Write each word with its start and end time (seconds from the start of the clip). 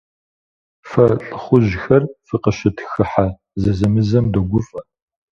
Фэ 0.89 1.05
лӀыхъужьхэр 1.25 2.03
фыкъыщытхыхьэ 2.27 3.27
зэзэмызэм 3.61 4.25
догуфӀэ. 4.33 4.81